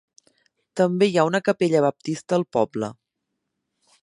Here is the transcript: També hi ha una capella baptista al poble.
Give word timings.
També 0.81 1.09
hi 1.11 1.19
ha 1.19 1.25
una 1.31 1.43
capella 1.49 1.83
baptista 1.87 2.39
al 2.41 2.49
poble. 2.59 2.91